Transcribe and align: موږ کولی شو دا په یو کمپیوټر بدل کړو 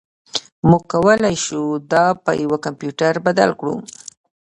موږ 0.69 0.83
کولی 0.91 1.35
شو 1.45 1.61
دا 1.91 2.05
په 2.23 2.31
یو 2.43 2.53
کمپیوټر 2.65 3.13
بدل 3.25 3.49
کړو 3.59 3.75